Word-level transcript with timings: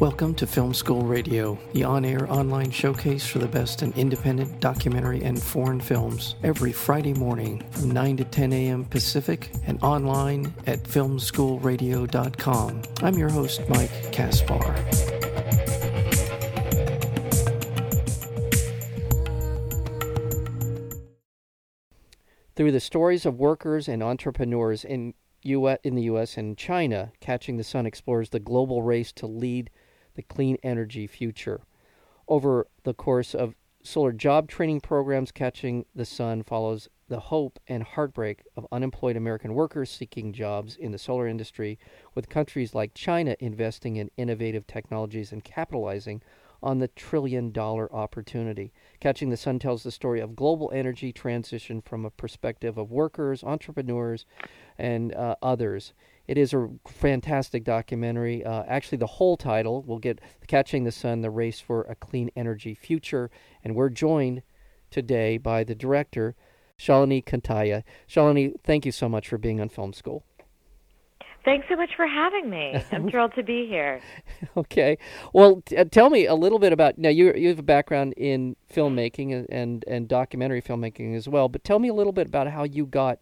Welcome 0.00 0.34
to 0.34 0.46
Film 0.46 0.74
School 0.74 1.04
Radio, 1.04 1.58
the 1.72 1.82
on 1.84 2.04
air 2.04 2.30
online 2.30 2.70
showcase 2.70 3.26
for 3.26 3.38
the 3.38 3.48
best 3.48 3.82
in 3.82 3.94
independent 3.94 4.60
documentary 4.60 5.24
and 5.24 5.42
foreign 5.42 5.80
films, 5.80 6.34
every 6.42 6.70
Friday 6.70 7.14
morning 7.14 7.64
from 7.70 7.92
9 7.92 8.18
to 8.18 8.24
10 8.24 8.52
a.m. 8.52 8.84
Pacific 8.84 9.50
and 9.64 9.82
online 9.82 10.52
at 10.66 10.82
filmschoolradio.com. 10.82 12.82
I'm 13.02 13.14
your 13.14 13.30
host, 13.30 13.62
Mike 13.70 14.12
Kaspar. 14.12 14.74
Through 22.54 22.72
the 22.72 22.80
stories 22.80 23.24
of 23.24 23.38
workers 23.38 23.88
and 23.88 24.02
entrepreneurs 24.02 24.84
in, 24.84 25.14
U- 25.40 25.78
in 25.82 25.94
the 25.94 26.02
U.S. 26.02 26.36
and 26.36 26.58
China, 26.58 27.12
Catching 27.20 27.56
the 27.56 27.64
Sun 27.64 27.86
explores 27.86 28.28
the 28.28 28.40
global 28.40 28.82
race 28.82 29.10
to 29.12 29.26
lead 29.26 29.70
the 30.16 30.22
clean 30.22 30.58
energy 30.62 31.06
future. 31.06 31.60
Over 32.26 32.66
the 32.82 32.94
course 32.94 33.34
of 33.34 33.54
solar 33.82 34.12
job 34.12 34.48
training 34.48 34.80
programs, 34.80 35.30
Catching 35.30 35.86
the 35.94 36.04
Sun 36.04 36.42
follows 36.42 36.88
the 37.08 37.20
hope 37.20 37.60
and 37.68 37.84
heartbreak 37.84 38.42
of 38.56 38.66
unemployed 38.72 39.16
American 39.16 39.54
workers 39.54 39.90
seeking 39.90 40.32
jobs 40.32 40.74
in 40.74 40.90
the 40.90 40.98
solar 40.98 41.28
industry, 41.28 41.78
with 42.14 42.28
countries 42.28 42.74
like 42.74 42.94
China 42.94 43.36
investing 43.38 43.94
in 43.96 44.10
innovative 44.16 44.66
technologies 44.66 45.30
and 45.30 45.44
capitalizing 45.44 46.20
on 46.62 46.78
the 46.78 46.88
trillion 46.88 47.52
dollar 47.52 47.92
opportunity. 47.94 48.72
Catching 48.98 49.30
the 49.30 49.36
Sun 49.36 49.60
tells 49.60 49.84
the 49.84 49.92
story 49.92 50.20
of 50.20 50.34
global 50.34 50.70
energy 50.74 51.12
transition 51.12 51.80
from 51.80 52.04
a 52.04 52.10
perspective 52.10 52.76
of 52.76 52.90
workers, 52.90 53.44
entrepreneurs, 53.44 54.26
and 54.78 55.14
uh, 55.14 55.36
others. 55.42 55.92
It 56.28 56.38
is 56.38 56.52
a 56.52 56.68
fantastic 56.88 57.64
documentary. 57.64 58.44
Uh, 58.44 58.64
actually, 58.66 58.98
the 58.98 59.06
whole 59.06 59.36
title 59.36 59.82
will 59.82 59.98
get 59.98 60.20
Catching 60.46 60.84
the 60.84 60.92
Sun 60.92 61.20
The 61.20 61.30
Race 61.30 61.60
for 61.60 61.82
a 61.82 61.94
Clean 61.94 62.30
Energy 62.34 62.74
Future. 62.74 63.30
And 63.62 63.74
we're 63.74 63.90
joined 63.90 64.42
today 64.90 65.38
by 65.38 65.62
the 65.64 65.74
director, 65.74 66.34
Shalini 66.78 67.24
Kantayya. 67.24 67.84
Shalini, 68.08 68.54
thank 68.62 68.84
you 68.84 68.92
so 68.92 69.08
much 69.08 69.28
for 69.28 69.38
being 69.38 69.60
on 69.60 69.68
Film 69.68 69.92
School. 69.92 70.24
Thanks 71.44 71.68
so 71.68 71.76
much 71.76 71.90
for 71.94 72.08
having 72.08 72.50
me. 72.50 72.74
I'm 72.92 73.08
thrilled 73.08 73.34
to 73.36 73.42
be 73.44 73.68
here. 73.68 74.00
Okay. 74.56 74.98
Well, 75.32 75.62
t- 75.64 75.76
uh, 75.76 75.84
tell 75.84 76.10
me 76.10 76.26
a 76.26 76.34
little 76.34 76.58
bit 76.58 76.72
about 76.72 76.98
now. 76.98 77.08
You 77.08 77.32
you 77.34 77.50
have 77.50 77.58
a 77.60 77.62
background 77.62 78.14
in 78.16 78.56
filmmaking 78.74 79.32
and, 79.32 79.46
and, 79.48 79.84
and 79.86 80.08
documentary 80.08 80.60
filmmaking 80.60 81.14
as 81.14 81.28
well. 81.28 81.48
But 81.48 81.62
tell 81.62 81.78
me 81.78 81.88
a 81.88 81.94
little 81.94 82.12
bit 82.12 82.26
about 82.26 82.48
how 82.48 82.64
you 82.64 82.84
got 82.84 83.20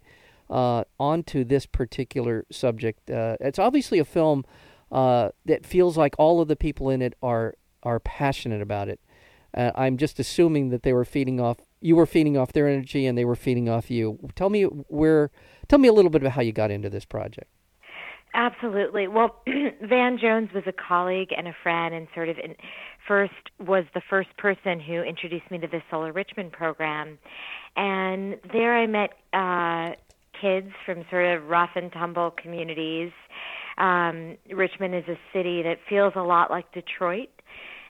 uh, 0.55 0.85
onto 1.01 1.43
this 1.43 1.67
particular 1.67 2.47
subject. 2.51 3.11
Uh, 3.11 3.37
it's 3.41 3.59
obviously 3.59 3.99
a 3.99 4.05
film 4.05 4.45
uh, 4.93 5.31
that 5.45 5.67
feels 5.67 5.97
like 5.97 6.15
all 6.17 6.41
of 6.41 6.47
the 6.47 6.55
people 6.55 6.89
in 6.89 7.03
it 7.03 7.15
are 7.21 7.57
are 7.83 7.99
passionate 7.99 8.63
about 8.63 8.89
it. 8.89 9.01
Uh, 9.53 9.73
I'm 9.75 9.97
just 9.99 10.19
assuming 10.21 10.71
that 10.71 10.85
they 10.85 10.93
were 10.93 11.05
feeding 11.05 11.41
off 11.41 11.59
you 11.81 11.97
were 11.97 12.07
feeding 12.07 12.39
off 12.39 12.53
their 12.53 12.69
energy 12.69 13.05
and 13.05 13.19
they 13.19 13.25
were 13.25 13.35
feeding 13.35 13.69
off 13.69 13.91
you. 13.91 14.19
Tell 14.37 14.49
me 14.49 14.63
where. 14.63 15.33
Tell 15.67 15.81
me 15.81 15.89
a 15.89 15.93
little 15.93 16.11
bit 16.11 16.23
about 16.23 16.33
how 16.33 16.43
you 16.43 16.53
got 16.53 16.71
into 16.71 16.89
this 16.89 17.05
project. 17.05 17.51
Absolutely. 18.33 19.09
Well, 19.09 19.43
Van 19.83 20.19
Jones 20.19 20.51
was 20.55 20.65
a 20.67 20.73
colleague 20.73 21.31
and 21.37 21.49
a 21.49 21.55
friend, 21.63 21.95
and 21.95 22.07
sort 22.15 22.29
of 22.29 22.37
in, 22.39 22.55
first 23.09 23.33
was 23.59 23.85
the 23.95 24.03
first 24.09 24.37
person 24.37 24.79
who 24.79 25.03
introduced 25.03 25.51
me 25.51 25.59
to 25.59 25.67
the 25.67 25.83
Solar 25.91 26.13
Richmond 26.13 26.53
program. 26.53 27.19
And 27.77 28.37
there 28.53 28.77
I 28.77 28.87
met 28.87 29.11
uh, 29.33 29.95
kids 30.41 30.69
from 30.85 31.05
sort 31.11 31.27
of 31.27 31.49
rough 31.49 31.71
and 31.75 31.93
tumble 31.93 32.33
communities. 32.43 33.13
Um, 33.79 34.37
Richmond 34.53 34.95
is 34.95 35.05
a 35.09 35.19
city 35.33 35.63
that 35.63 35.79
feels 35.89 36.13
a 36.17 36.23
lot 36.23 36.51
like 36.51 36.71
Detroit, 36.73 37.29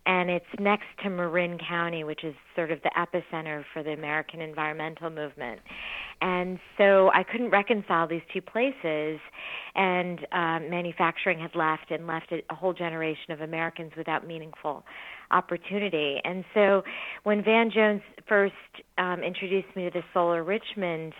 and 0.06 0.30
it's 0.30 0.46
next 0.58 0.86
to 1.02 1.10
Marin 1.10 1.58
County, 1.58 2.04
which 2.04 2.24
is 2.24 2.34
sort 2.54 2.70
of 2.70 2.80
the 2.82 2.90
epicenter 2.96 3.64
for 3.72 3.82
the 3.82 3.90
American 3.92 4.40
environmental 4.40 5.10
movement. 5.10 5.60
And 6.20 6.58
so 6.78 7.10
I 7.14 7.22
couldn't 7.22 7.50
reconcile 7.50 8.06
these 8.06 8.22
two 8.32 8.40
places, 8.40 9.20
and 9.74 10.20
um, 10.32 10.70
manufacturing 10.70 11.38
had 11.38 11.54
left 11.54 11.90
and 11.90 12.06
left 12.06 12.32
a 12.32 12.54
whole 12.54 12.72
generation 12.72 13.32
of 13.32 13.40
Americans 13.40 13.92
without 13.96 14.26
meaningful 14.26 14.84
opportunity. 15.34 16.20
And 16.24 16.44
so 16.54 16.82
when 17.24 17.42
Van 17.42 17.70
Jones 17.70 18.02
first 18.28 18.54
um, 18.96 19.22
introduced 19.22 19.74
me 19.76 19.84
to 19.84 19.90
the 19.90 20.02
Solar 20.14 20.42
Richmond 20.42 21.12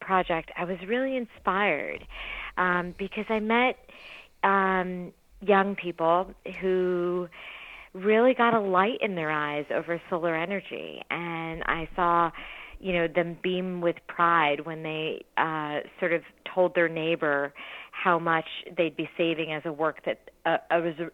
project, 0.00 0.50
I 0.56 0.64
was 0.64 0.78
really 0.86 1.16
inspired 1.16 2.04
um, 2.56 2.94
because 2.98 3.26
I 3.28 3.40
met 3.40 3.76
um, 4.42 5.12
young 5.40 5.76
people 5.76 6.34
who 6.60 7.28
really 7.94 8.34
got 8.34 8.54
a 8.54 8.60
light 8.60 8.98
in 9.00 9.14
their 9.14 9.30
eyes 9.30 9.66
over 9.74 10.00
solar 10.10 10.34
energy, 10.34 11.02
and 11.10 11.62
I 11.64 11.88
saw 11.94 12.30
you 12.80 12.92
know 12.92 13.08
them 13.08 13.36
beam 13.42 13.80
with 13.80 13.96
pride 14.06 14.64
when 14.64 14.84
they 14.84 15.24
uh 15.36 15.80
sort 15.98 16.12
of 16.12 16.22
told 16.54 16.74
their 16.74 16.88
neighbor 16.88 17.52
how 17.90 18.18
much 18.18 18.44
they'd 18.76 18.96
be 18.96 19.08
saving 19.16 19.52
as 19.52 19.62
a 19.64 19.72
work 19.72 20.04
that 20.04 20.30
uh, 20.46 20.58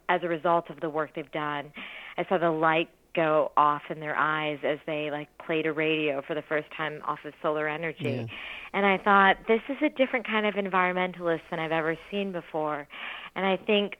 as 0.08 0.20
a 0.22 0.28
result 0.28 0.68
of 0.68 0.80
the 0.80 0.90
work 0.90 1.10
they've 1.16 1.32
done 1.32 1.72
i 2.18 2.24
saw 2.28 2.38
the 2.38 2.50
light 2.50 2.88
go 3.14 3.52
off 3.56 3.82
in 3.90 4.00
their 4.00 4.16
eyes 4.16 4.58
as 4.64 4.78
they 4.86 5.10
like 5.10 5.28
played 5.44 5.66
a 5.66 5.72
radio 5.72 6.22
for 6.26 6.34
the 6.34 6.42
first 6.42 6.66
time 6.76 7.00
off 7.06 7.20
of 7.24 7.32
solar 7.42 7.68
energy. 7.68 8.04
Yeah. 8.04 8.26
And 8.72 8.84
I 8.84 8.98
thought 8.98 9.36
this 9.46 9.60
is 9.68 9.76
a 9.82 9.88
different 9.88 10.26
kind 10.26 10.46
of 10.46 10.54
environmentalist 10.54 11.42
than 11.50 11.60
I've 11.60 11.72
ever 11.72 11.96
seen 12.10 12.32
before. 12.32 12.86
And 13.36 13.46
I 13.46 13.56
think 13.56 13.94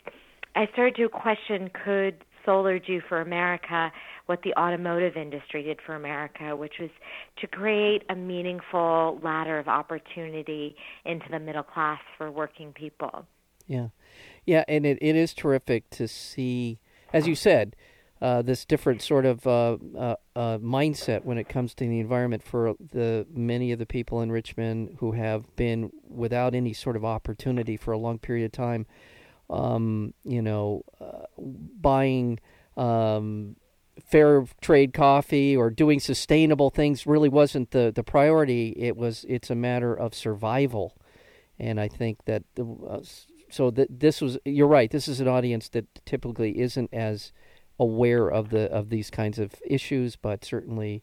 I 0.56 0.66
started 0.72 0.96
to 0.96 1.08
question 1.08 1.70
could 1.84 2.24
solar 2.44 2.78
do 2.78 3.00
for 3.08 3.20
America 3.20 3.90
what 4.26 4.42
the 4.42 4.54
automotive 4.58 5.16
industry 5.16 5.62
did 5.62 5.78
for 5.84 5.94
America, 5.94 6.56
which 6.56 6.74
was 6.80 6.90
to 7.40 7.46
create 7.46 8.02
a 8.08 8.14
meaningful 8.14 9.20
ladder 9.22 9.58
of 9.58 9.68
opportunity 9.68 10.76
into 11.04 11.26
the 11.30 11.38
middle 11.38 11.62
class 11.62 12.00
for 12.18 12.30
working 12.30 12.72
people. 12.72 13.26
Yeah. 13.66 13.88
Yeah, 14.44 14.64
and 14.68 14.84
it, 14.84 14.98
it 15.00 15.16
is 15.16 15.32
terrific 15.34 15.88
to 15.90 16.08
see 16.08 16.78
as 17.14 17.28
you 17.28 17.36
said, 17.36 17.76
uh, 18.24 18.40
this 18.40 18.64
different 18.64 19.02
sort 19.02 19.26
of 19.26 19.46
uh, 19.46 19.76
uh, 19.98 20.16
uh, 20.34 20.56
mindset 20.56 21.26
when 21.26 21.36
it 21.36 21.46
comes 21.46 21.74
to 21.74 21.86
the 21.86 22.00
environment 22.00 22.42
for 22.42 22.72
the 22.80 23.26
many 23.30 23.70
of 23.70 23.78
the 23.78 23.84
people 23.84 24.22
in 24.22 24.32
Richmond 24.32 24.96
who 25.00 25.12
have 25.12 25.54
been 25.56 25.90
without 26.08 26.54
any 26.54 26.72
sort 26.72 26.96
of 26.96 27.04
opportunity 27.04 27.76
for 27.76 27.92
a 27.92 27.98
long 27.98 28.18
period 28.18 28.46
of 28.46 28.52
time. 28.52 28.86
Um, 29.50 30.14
you 30.24 30.40
know, 30.40 30.84
uh, 30.98 31.26
buying 31.38 32.40
um, 32.78 33.56
fair 34.02 34.46
trade 34.62 34.94
coffee 34.94 35.54
or 35.54 35.68
doing 35.68 36.00
sustainable 36.00 36.70
things 36.70 37.06
really 37.06 37.28
wasn't 37.28 37.72
the, 37.72 37.92
the 37.94 38.02
priority. 38.02 38.74
It 38.78 38.96
was 38.96 39.26
it's 39.28 39.50
a 39.50 39.54
matter 39.54 39.94
of 39.94 40.14
survival, 40.14 40.96
and 41.58 41.78
I 41.78 41.88
think 41.88 42.24
that 42.24 42.44
the, 42.54 43.04
so 43.50 43.70
that 43.72 44.00
this 44.00 44.22
was 44.22 44.38
you're 44.46 44.66
right. 44.66 44.90
This 44.90 45.08
is 45.08 45.20
an 45.20 45.28
audience 45.28 45.68
that 45.68 46.06
typically 46.06 46.58
isn't 46.58 46.88
as 46.90 47.30
aware 47.78 48.28
of 48.28 48.50
the 48.50 48.70
of 48.70 48.90
these 48.90 49.10
kinds 49.10 49.38
of 49.38 49.54
issues, 49.66 50.16
but 50.16 50.44
certainly 50.44 51.02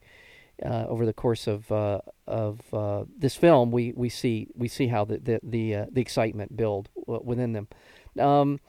uh, 0.64 0.86
over 0.88 1.06
the 1.06 1.14
course 1.14 1.48
of 1.48 1.72
uh, 1.72 2.02
of 2.28 2.62
uh, 2.74 3.06
this 3.18 3.36
film, 3.36 3.72
we, 3.72 3.94
we 3.96 4.10
see 4.10 4.48
we 4.56 4.68
see 4.68 4.88
how 4.88 5.06
the 5.06 5.18
the 5.18 5.40
the, 5.44 5.76
uh, 5.76 5.86
the 5.92 6.02
excitement 6.02 6.56
build 6.56 6.90
within 7.06 7.54
them. 7.54 7.68
Um, 8.20 8.60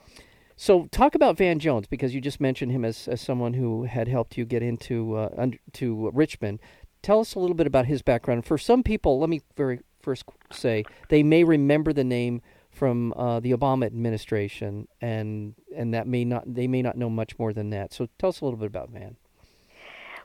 so 0.56 0.86
talk 0.92 1.14
about 1.14 1.36
Van 1.36 1.58
Jones 1.58 1.86
because 1.86 2.14
you 2.14 2.20
just 2.20 2.40
mentioned 2.40 2.72
him 2.72 2.84
as, 2.84 3.08
as 3.08 3.20
someone 3.20 3.54
who 3.54 3.84
had 3.84 4.06
helped 4.06 4.36
you 4.36 4.44
get 4.44 4.62
into 4.62 5.16
uh, 5.16 5.30
under, 5.36 5.58
to 5.74 6.10
Richmond. 6.12 6.60
Tell 7.02 7.18
us 7.18 7.34
a 7.34 7.40
little 7.40 7.56
bit 7.56 7.66
about 7.66 7.86
his 7.86 8.00
background. 8.00 8.46
For 8.46 8.56
some 8.56 8.82
people, 8.82 9.18
let 9.18 9.28
me 9.28 9.40
very 9.56 9.80
first 10.00 10.24
say 10.52 10.84
they 11.08 11.22
may 11.22 11.42
remember 11.42 11.92
the 11.92 12.04
name 12.04 12.42
from 12.82 13.12
uh, 13.12 13.38
the 13.38 13.52
Obama 13.52 13.86
administration, 13.86 14.88
and 15.00 15.54
and 15.76 15.94
that 15.94 16.08
may 16.08 16.24
not 16.24 16.42
they 16.52 16.66
may 16.66 16.82
not 16.82 16.96
know 16.96 17.08
much 17.08 17.38
more 17.38 17.52
than 17.52 17.70
that. 17.70 17.92
So 17.92 18.08
tell 18.18 18.30
us 18.30 18.40
a 18.40 18.44
little 18.44 18.58
bit 18.58 18.66
about 18.66 18.90
Van. 18.90 19.14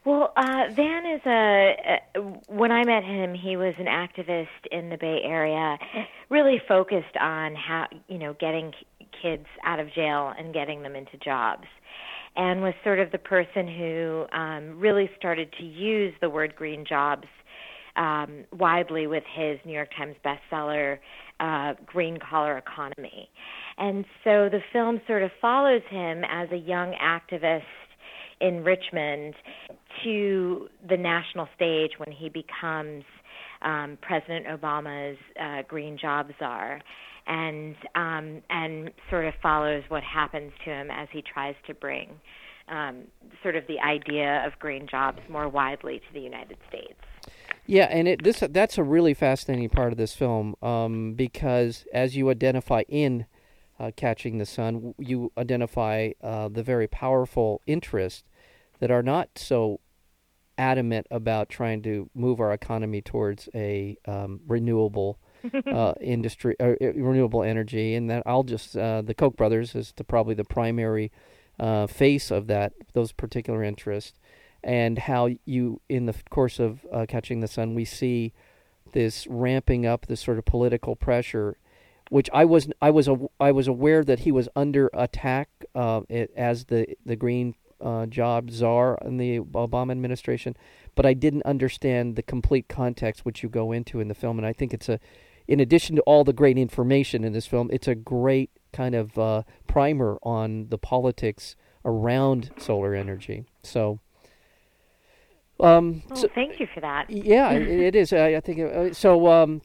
Well, 0.04 0.33
uh, 0.36 0.63
Van 0.71 1.06
is 1.06 1.21
a. 1.27 2.00
When 2.48 2.71
I 2.71 2.83
met 2.83 3.04
him, 3.04 3.36
he 3.36 3.57
was 3.57 3.75
an 3.77 3.86
activist 3.86 4.48
in 4.71 4.89
the 4.89 4.98
Bay 4.98 5.19
Area, 5.24 5.77
really 6.30 6.59
focused 6.68 7.15
on 7.21 7.54
how 7.54 7.86
you 8.07 8.18
know 8.18 8.36
getting 8.39 8.74
kids 9.21 9.45
out 9.63 9.80
of 9.80 9.94
jail 9.94 10.33
and 10.36 10.51
getting 10.51 10.81
them 10.81 10.95
into 10.95 11.15
jobs, 11.24 11.68
and 12.36 12.63
was 12.63 12.74
sort 12.83 12.98
of 13.00 13.12
the 13.12 13.19
person 13.19 13.68
who 13.68 14.25
um, 14.31 14.80
really 14.80 15.12
started 15.15 15.54
to 15.59 15.63
use 15.63 16.12
the 16.21 16.30
word 16.31 16.56
green 16.56 16.86
jobs 16.89 17.27
um, 17.98 18.45
widely 18.51 19.07
with 19.07 19.24
his 19.36 19.59
New 19.65 19.74
York 19.74 19.89
Times 19.98 20.15
bestseller, 20.24 21.00
uh, 21.39 21.73
Green 21.85 22.17
Collar 22.17 22.57
Economy. 22.57 23.29
And 23.77 24.05
so 24.23 24.49
the 24.49 24.59
film 24.73 25.01
sort 25.07 25.23
of 25.23 25.31
follows 25.41 25.83
him 25.89 26.23
as 26.23 26.49
a 26.51 26.57
young 26.57 26.93
activist 27.01 27.61
in 28.39 28.63
Richmond 28.63 29.33
to 30.03 30.67
the 30.87 30.97
national 30.97 31.47
stage 31.55 31.91
when 31.97 32.11
he 32.11 32.29
becomes 32.29 33.03
um, 33.61 33.97
President 34.01 34.45
Obama's 34.47 35.17
uh, 35.41 35.63
Green 35.67 35.97
Job 35.99 36.27
Czar. 36.39 36.79
and 37.27 37.75
um, 37.95 38.41
and 38.49 38.91
sort 39.09 39.25
of 39.25 39.33
follows 39.41 39.83
what 39.89 40.03
happens 40.03 40.51
to 40.65 40.71
him 40.71 40.89
as 40.91 41.07
he 41.11 41.21
tries 41.21 41.55
to 41.67 41.73
bring 41.73 42.09
um, 42.69 43.03
sort 43.43 43.55
of 43.55 43.63
the 43.67 43.79
idea 43.79 44.45
of 44.45 44.57
green 44.59 44.87
jobs 44.89 45.19
more 45.29 45.47
widely 45.47 45.99
to 45.99 46.13
the 46.13 46.19
United 46.19 46.57
States. 46.69 46.99
Yeah, 47.67 47.87
and 47.91 48.07
it 48.07 48.23
this 48.23 48.41
that's 48.49 48.77
a 48.77 48.83
really 48.83 49.13
fascinating 49.13 49.69
part 49.69 49.91
of 49.91 49.97
this 49.97 50.15
film 50.15 50.55
um, 50.61 51.13
because 51.13 51.85
as 51.93 52.15
you 52.15 52.29
identify 52.29 52.83
in 52.87 53.25
uh, 53.77 53.91
Catching 53.95 54.37
the 54.37 54.45
Sun, 54.45 54.95
you 54.97 55.33
identify 55.37 56.11
uh, 56.23 56.47
the 56.47 56.63
very 56.63 56.87
powerful 56.87 57.61
interests 57.67 58.23
that 58.79 58.89
are 58.89 59.03
not 59.03 59.29
so 59.35 59.81
adamant 60.57 61.07
about 61.11 61.49
trying 61.49 61.81
to 61.83 62.09
move 62.15 62.39
our 62.39 62.53
economy 62.53 63.01
towards 63.01 63.49
a 63.53 63.97
um, 64.05 64.39
renewable 64.47 65.19
uh, 65.67 65.93
industry, 66.01 66.55
uh, 66.59 66.73
renewable 66.79 67.43
energy, 67.43 67.95
and 67.95 68.09
that 68.09 68.23
I'll 68.25 68.43
just 68.43 68.77
uh, 68.77 69.01
the 69.01 69.13
Koch 69.13 69.35
brothers 69.35 69.75
is 69.75 69.93
the, 69.97 70.05
probably 70.05 70.35
the 70.35 70.45
primary 70.45 71.11
uh, 71.59 71.87
face 71.87 72.31
of 72.31 72.47
that 72.47 72.73
those 72.93 73.11
particular 73.11 73.61
interests, 73.61 74.17
and 74.67 74.99
how 74.99 75.29
you 75.45 75.81
in 75.87 76.05
the 76.05 76.15
course 76.29 76.59
of 76.59 76.85
uh, 76.91 77.05
catching 77.07 77.39
the 77.39 77.47
sun 77.47 77.73
we 77.73 77.85
see 77.85 78.33
this 78.91 79.25
ramping 79.27 79.85
up 79.85 80.05
this 80.07 80.21
sort 80.21 80.37
of 80.37 80.45
political 80.45 80.95
pressure, 80.95 81.57
which 82.09 82.29
I 82.33 82.45
was 82.45 82.69
I 82.81 82.91
was 82.91 83.09
I 83.39 83.51
was 83.51 83.67
aware 83.67 84.03
that 84.03 84.19
he 84.19 84.31
was 84.31 84.49
under 84.55 84.89
attack 84.93 85.49
uh, 85.73 86.01
as 86.35 86.65
the 86.65 86.95
the 87.05 87.15
green 87.15 87.55
job 88.09 88.49
czar 88.51 88.97
in 89.05 89.17
the 89.17 89.39
Obama 89.39 89.91
administration, 89.91 90.57
but 90.95 91.05
I 91.05 91.13
didn't 91.13 91.43
understand 91.43 92.15
the 92.15 92.23
complete 92.23 92.67
context 92.67 93.23
which 93.23 93.43
you 93.43 93.49
go 93.49 93.71
into 93.71 93.99
in 93.99 94.07
the 94.07 94.15
film, 94.15 94.37
and 94.37 94.45
I 94.45 94.53
think 94.53 94.73
it's 94.73 94.89
a 94.89 94.99
in 95.47 95.61
addition 95.61 95.95
to 95.95 96.01
all 96.01 96.23
the 96.25 96.33
great 96.33 96.57
information 96.57 97.23
in 97.23 97.31
this 97.31 97.47
film, 97.47 97.69
it's 97.71 97.87
a 97.87 97.95
great 97.95 98.51
kind 98.73 98.95
of 98.95 99.17
uh, 99.17 99.43
primer 99.65 100.17
on 100.23 100.67
the 100.69 100.77
politics 100.77 101.55
around 101.85 102.51
solar 102.57 102.93
energy. 102.93 103.45
So, 103.63 103.99
um, 105.59 106.04
well, 106.09 106.19
so, 106.19 106.27
thank 106.33 106.59
you 106.59 106.68
for 106.74 106.81
that. 106.81 107.09
Yeah, 107.09 107.51
it, 107.51 107.68
it 107.68 107.95
is. 107.95 108.13
I, 108.13 108.36
I 108.36 108.39
think 108.39 108.59
uh, 108.59 108.94
so. 108.94 109.27
Um, 109.27 109.62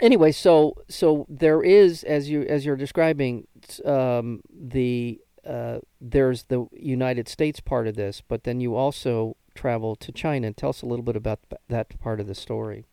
anyway, 0.00 0.32
so 0.32 0.76
so 0.88 1.26
there 1.28 1.62
is, 1.62 2.04
as 2.04 2.30
you 2.30 2.42
as 2.42 2.64
you're 2.64 2.76
describing, 2.76 3.46
um, 3.84 4.40
the 4.50 5.20
uh, 5.46 5.78
there's 6.00 6.44
the 6.44 6.66
United 6.72 7.28
States 7.28 7.60
part 7.60 7.86
of 7.86 7.96
this, 7.96 8.22
but 8.26 8.44
then 8.44 8.60
you 8.60 8.74
also 8.74 9.36
travel 9.54 9.94
to 9.96 10.12
China. 10.12 10.52
Tell 10.52 10.70
us 10.70 10.82
a 10.82 10.86
little 10.86 11.04
bit 11.04 11.16
about 11.16 11.40
that 11.68 11.98
part 12.00 12.20
of 12.20 12.26
the 12.26 12.34
story. 12.34 12.86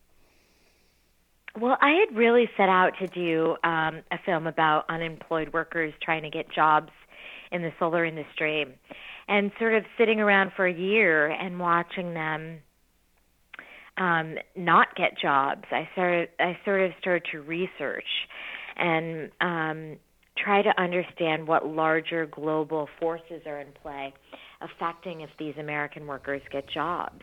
Well, 1.60 1.76
I 1.82 1.90
had 1.90 2.16
really 2.16 2.48
set 2.56 2.70
out 2.70 2.92
to 2.98 3.06
do 3.08 3.56
um, 3.62 4.00
a 4.10 4.18
film 4.24 4.46
about 4.46 4.86
unemployed 4.88 5.52
workers 5.52 5.92
trying 6.02 6.22
to 6.22 6.30
get 6.30 6.50
jobs 6.50 6.90
in 7.52 7.62
the 7.62 7.70
solar 7.78 8.04
industry, 8.04 8.66
and 9.28 9.52
sort 9.58 9.74
of 9.74 9.84
sitting 9.98 10.20
around 10.20 10.52
for 10.56 10.66
a 10.66 10.72
year 10.72 11.28
and 11.28 11.58
watching 11.58 12.14
them 12.14 12.58
um, 13.98 14.36
not 14.56 14.94
get 14.96 15.18
jobs. 15.20 15.64
I 15.70 15.88
started. 15.92 16.30
I 16.40 16.58
sort 16.64 16.82
of 16.82 16.92
started 17.00 17.24
to 17.32 17.42
research 17.42 18.04
and 18.76 19.30
um, 19.40 19.98
try 20.42 20.62
to 20.62 20.72
understand 20.80 21.46
what 21.46 21.66
larger 21.66 22.26
global 22.26 22.88
forces 22.98 23.42
are 23.46 23.60
in 23.60 23.68
play 23.82 24.14
affecting 24.62 25.20
if 25.20 25.30
these 25.38 25.54
American 25.58 26.06
workers 26.06 26.40
get 26.50 26.68
jobs. 26.70 27.22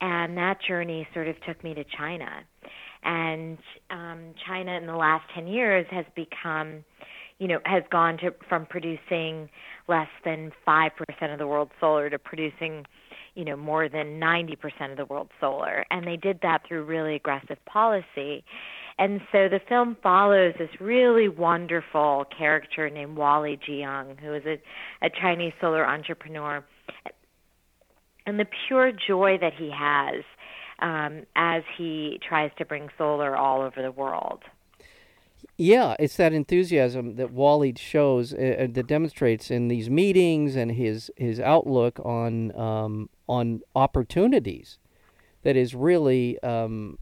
And 0.00 0.36
that 0.36 0.58
journey 0.66 1.08
sort 1.12 1.26
of 1.26 1.34
took 1.44 1.62
me 1.64 1.74
to 1.74 1.82
China 1.96 2.28
and 3.04 3.58
um, 3.90 4.34
China 4.46 4.72
in 4.72 4.86
the 4.86 4.96
last 4.96 5.24
10 5.34 5.46
years 5.46 5.86
has 5.90 6.04
become, 6.14 6.84
you 7.38 7.48
know, 7.48 7.58
has 7.64 7.82
gone 7.90 8.18
to 8.18 8.34
from 8.48 8.66
producing 8.66 9.48
less 9.88 10.08
than 10.24 10.52
5% 10.66 10.90
of 11.32 11.38
the 11.38 11.46
world's 11.46 11.72
solar 11.80 12.10
to 12.10 12.18
producing, 12.18 12.84
you 13.34 13.44
know, 13.44 13.56
more 13.56 13.88
than 13.88 14.20
90% 14.20 14.90
of 14.90 14.96
the 14.96 15.04
world's 15.04 15.30
solar. 15.40 15.84
And 15.90 16.06
they 16.06 16.16
did 16.16 16.40
that 16.42 16.62
through 16.66 16.84
really 16.84 17.14
aggressive 17.14 17.58
policy. 17.64 18.44
And 18.98 19.20
so 19.30 19.48
the 19.48 19.60
film 19.68 19.96
follows 20.02 20.54
this 20.58 20.70
really 20.80 21.28
wonderful 21.28 22.24
character 22.36 22.90
named 22.90 23.16
Wally 23.16 23.58
Jiang, 23.68 24.18
who 24.18 24.34
is 24.34 24.42
a, 24.44 24.60
a 25.06 25.08
Chinese 25.08 25.52
solar 25.60 25.86
entrepreneur. 25.86 26.64
And 28.26 28.40
the 28.40 28.46
pure 28.66 28.90
joy 28.92 29.38
that 29.40 29.52
he 29.56 29.70
has 29.70 30.24
um, 30.80 31.24
as 31.36 31.62
he 31.76 32.20
tries 32.28 32.50
to 32.58 32.64
bring 32.64 32.88
solar 32.98 33.36
all 33.36 33.62
over 33.62 33.80
the 33.80 33.92
world. 33.92 34.42
Yeah, 35.60 35.96
it's 35.98 36.16
that 36.16 36.32
enthusiasm 36.32 37.16
that 37.16 37.32
Wally 37.32 37.74
shows 37.76 38.32
uh, 38.32 38.36
uh, 38.60 38.66
that 38.70 38.86
demonstrates 38.86 39.50
in 39.50 39.66
these 39.66 39.90
meetings 39.90 40.54
and 40.54 40.70
his 40.70 41.10
his 41.16 41.40
outlook 41.40 41.98
on 42.04 42.56
um, 42.56 43.10
on 43.28 43.62
opportunities 43.74 44.78
that 45.42 45.56
is 45.56 45.74
really 45.74 46.40
um, 46.44 46.98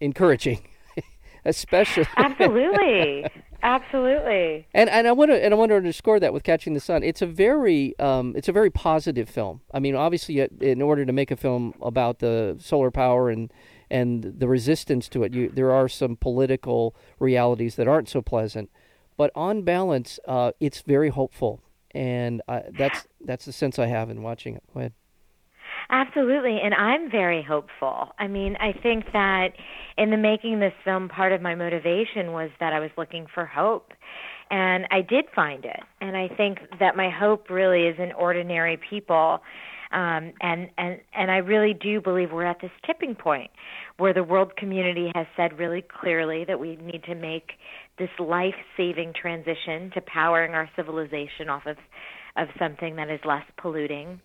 encouraging, 0.00 0.68
especially 1.46 2.06
absolutely. 2.16 3.24
Absolutely. 3.60 4.68
And 4.72 4.88
and 4.88 5.08
I 5.08 5.12
want 5.12 5.32
to 5.32 5.44
and 5.44 5.52
I 5.52 5.56
want 5.56 5.70
to 5.70 5.76
underscore 5.76 6.20
that 6.20 6.32
with 6.32 6.44
Catching 6.44 6.74
the 6.74 6.80
Sun. 6.80 7.02
It's 7.02 7.22
a 7.22 7.26
very 7.26 7.98
um, 7.98 8.34
it's 8.36 8.48
a 8.48 8.52
very 8.52 8.70
positive 8.70 9.28
film. 9.28 9.62
I 9.74 9.80
mean, 9.80 9.96
obviously, 9.96 10.46
in 10.60 10.80
order 10.80 11.04
to 11.04 11.12
make 11.12 11.32
a 11.32 11.36
film 11.36 11.74
about 11.82 12.20
the 12.20 12.56
solar 12.60 12.92
power 12.92 13.30
and 13.30 13.52
and 13.90 14.22
the 14.38 14.48
resistance 14.48 15.08
to 15.10 15.22
it, 15.22 15.32
you, 15.32 15.48
there 15.48 15.70
are 15.72 15.88
some 15.88 16.16
political 16.16 16.94
realities 17.18 17.76
that 17.76 17.88
aren't 17.88 18.08
so 18.08 18.22
pleasant. 18.22 18.70
But 19.16 19.30
on 19.34 19.62
balance, 19.62 20.20
uh, 20.26 20.52
it's 20.60 20.82
very 20.82 21.08
hopeful, 21.10 21.60
and 21.92 22.40
uh, 22.48 22.60
that's 22.76 23.06
that's 23.20 23.44
the 23.44 23.52
sense 23.52 23.78
I 23.78 23.86
have 23.86 24.10
in 24.10 24.22
watching 24.22 24.54
it. 24.54 24.62
Go 24.72 24.80
ahead. 24.80 24.92
Absolutely, 25.90 26.60
and 26.62 26.74
I'm 26.74 27.10
very 27.10 27.42
hopeful. 27.42 28.14
I 28.18 28.28
mean, 28.28 28.56
I 28.60 28.72
think 28.72 29.06
that 29.12 29.48
in 29.96 30.10
the 30.10 30.16
making 30.16 30.60
this 30.60 30.74
film, 30.84 31.08
part 31.08 31.32
of 31.32 31.40
my 31.40 31.54
motivation 31.54 32.32
was 32.32 32.50
that 32.60 32.72
I 32.72 32.80
was 32.80 32.90
looking 32.96 33.26
for 33.34 33.46
hope. 33.46 33.92
And 34.50 34.86
I 34.90 35.02
did 35.02 35.26
find 35.34 35.64
it. 35.64 35.80
And 36.00 36.16
I 36.16 36.28
think 36.28 36.58
that 36.80 36.96
my 36.96 37.10
hope 37.10 37.50
really 37.50 37.82
is 37.82 37.98
in 37.98 38.12
ordinary 38.12 38.78
people. 38.88 39.40
Um, 39.90 40.32
and, 40.40 40.68
and, 40.76 41.00
and 41.14 41.30
I 41.30 41.38
really 41.38 41.74
do 41.74 42.00
believe 42.00 42.30
we're 42.30 42.44
at 42.44 42.60
this 42.60 42.70
tipping 42.86 43.14
point 43.14 43.50
where 43.96 44.12
the 44.12 44.22
world 44.22 44.56
community 44.56 45.10
has 45.14 45.26
said 45.36 45.58
really 45.58 45.82
clearly 45.82 46.44
that 46.46 46.60
we 46.60 46.76
need 46.76 47.04
to 47.04 47.14
make 47.14 47.52
this 47.98 48.10
life 48.18 48.54
saving 48.76 49.14
transition 49.20 49.90
to 49.94 50.00
powering 50.02 50.52
our 50.52 50.68
civilization 50.76 51.48
off 51.48 51.64
of, 51.66 51.76
of 52.36 52.48
something 52.58 52.96
that 52.96 53.10
is 53.10 53.20
less 53.24 53.44
polluting 53.56 54.20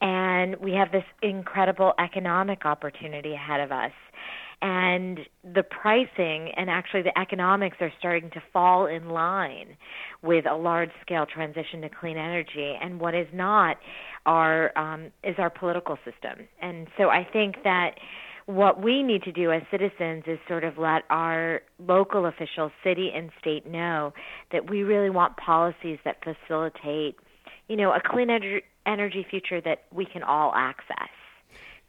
and 0.00 0.56
we 0.56 0.72
have 0.72 0.92
this 0.92 1.04
incredible 1.22 1.92
economic 1.98 2.64
opportunity 2.64 3.34
ahead 3.34 3.60
of 3.60 3.70
us. 3.70 3.92
And 4.62 5.20
the 5.42 5.62
pricing 5.62 6.52
and 6.56 6.68
actually 6.68 7.02
the 7.02 7.18
economics 7.18 7.78
are 7.80 7.92
starting 7.98 8.30
to 8.30 8.42
fall 8.52 8.86
in 8.86 9.08
line 9.08 9.76
with 10.22 10.44
a 10.46 10.54
large 10.54 10.90
scale 11.00 11.24
transition 11.24 11.80
to 11.80 11.88
clean 11.88 12.18
energy. 12.18 12.76
And 12.80 13.00
what 13.00 13.14
is 13.14 13.26
not 13.32 13.78
our 14.26 14.76
um, 14.76 15.12
is 15.24 15.36
our 15.38 15.48
political 15.48 15.96
system. 16.04 16.46
And 16.60 16.88
so 16.98 17.08
I 17.08 17.26
think 17.32 17.56
that 17.64 17.92
what 18.44 18.82
we 18.82 19.02
need 19.02 19.22
to 19.22 19.32
do 19.32 19.50
as 19.50 19.62
citizens 19.70 20.24
is 20.26 20.38
sort 20.48 20.64
of 20.64 20.76
let 20.76 21.04
our 21.08 21.62
local 21.78 22.26
officials, 22.26 22.72
city 22.84 23.10
and 23.14 23.30
state, 23.40 23.66
know 23.66 24.12
that 24.52 24.68
we 24.68 24.82
really 24.82 25.10
want 25.10 25.36
policies 25.36 25.98
that 26.04 26.16
facilitate, 26.22 27.16
you 27.68 27.76
know, 27.76 27.92
a 27.92 28.00
clean 28.04 28.28
energy 28.28 28.62
energy 28.86 29.24
future 29.28 29.60
that 29.60 29.84
we 29.92 30.04
can 30.04 30.22
all 30.22 30.52
access 30.54 31.10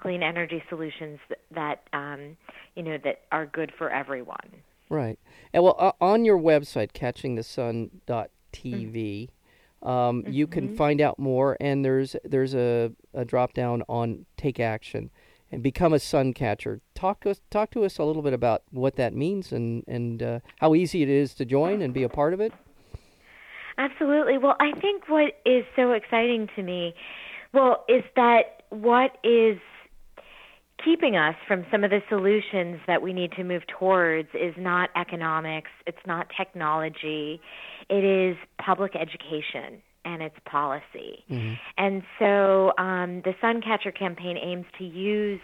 clean 0.02 0.24
energy 0.24 0.64
solutions 0.70 1.20
that, 1.54 1.84
um, 1.94 2.36
you 2.76 2.84
know 2.84 2.98
that 3.04 3.22
are 3.32 3.46
good 3.46 3.72
for 3.78 3.90
everyone. 3.90 4.62
Right. 4.90 5.18
And 5.54 5.64
well, 5.64 5.76
uh, 5.80 5.92
on 6.02 6.26
your 6.26 6.38
website, 6.38 6.92
catchingthesun.tv, 6.92 8.02
mm-hmm. 8.04 9.88
um, 9.88 10.24
mm-hmm. 10.24 10.32
you 10.32 10.48
can 10.48 10.68
mm-hmm. 10.68 10.76
find 10.76 11.00
out 11.00 11.18
more. 11.18 11.56
And 11.62 11.86
there's 11.86 12.16
there's 12.26 12.54
a, 12.54 12.92
a 13.14 13.24
drop 13.24 13.54
down 13.54 13.84
on 13.88 14.26
take 14.36 14.60
action 14.60 15.10
and 15.52 15.64
become 15.64 15.94
a 15.94 16.00
sun 16.00 16.34
catcher. 16.34 16.82
Talk 16.94 17.26
us 17.26 17.40
talk 17.50 17.72
to 17.72 17.86
us 17.86 17.98
a 18.00 18.04
little 18.04 18.22
bit 18.22 18.34
about 18.34 18.64
what 18.72 18.98
that 18.98 19.14
means 19.14 19.54
and 19.54 19.86
and 19.88 20.22
uh, 20.22 20.40
how 20.60 20.76
easy 20.76 21.04
it 21.04 21.10
is 21.10 21.34
to 21.36 21.46
join 21.46 21.82
and 21.82 21.94
be 21.94 22.04
a 22.04 22.10
part 22.10 22.34
of 22.34 22.42
it. 22.42 22.52
Absolutely. 23.78 24.38
Well, 24.38 24.58
I 24.60 24.78
think 24.80 25.08
what 25.08 25.40
is 25.46 25.64
so 25.76 25.92
exciting 25.92 26.50
to 26.56 26.64
me, 26.64 26.94
well, 27.54 27.86
is 27.88 28.04
that 28.16 28.64
what 28.70 29.18
is 29.24 29.58
keeping 30.84 31.16
us 31.16 31.36
from 31.48 31.66
some 31.72 31.84
of 31.84 31.92
the 31.92 32.02
solutions 32.10 32.80
that 32.88 33.02
we 33.02 33.14
need 33.14 33.32
to 33.34 33.44
move 33.44 33.64
towards 33.68 34.30
is 34.34 34.54
not 34.58 34.90
economics, 34.96 35.72
it's 35.86 36.06
not 36.06 36.28
technology, 36.36 37.42
it 37.90 38.04
is 38.04 38.38
public 38.64 38.96
education 38.96 39.82
and 40.04 40.22
its 40.22 40.36
policy. 40.46 41.24
Mm-hmm. 41.30 41.54
And 41.78 42.04
so 42.18 42.74
um, 42.78 43.22
the 43.24 43.34
Suncatcher 43.42 43.98
campaign 43.98 44.38
aims 44.38 44.66
to 44.78 44.84
use 44.84 45.42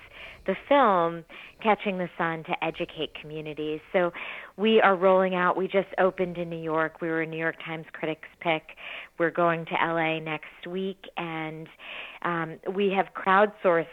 the 0.47 0.55
film 0.67 1.23
Catching 1.61 1.97
the 1.97 2.09
Sun 2.17 2.43
to 2.45 2.63
educate 2.63 3.13
communities. 3.19 3.79
So 3.91 4.11
we 4.57 4.79
are 4.79 4.95
rolling 4.95 5.33
out. 5.33 5.57
We 5.57 5.67
just 5.67 5.87
opened 5.99 6.37
in 6.37 6.49
New 6.49 6.61
York. 6.61 7.01
We 7.01 7.07
were 7.09 7.21
a 7.21 7.25
New 7.25 7.37
York 7.37 7.55
Times 7.65 7.85
Critics 7.93 8.27
Pick. 8.41 8.63
We're 9.17 9.31
going 9.31 9.65
to 9.65 9.73
LA 9.73 10.19
next 10.19 10.67
week, 10.69 10.99
and 11.17 11.67
um, 12.23 12.59
we 12.75 12.93
have 12.95 13.07
crowdsourced 13.15 13.85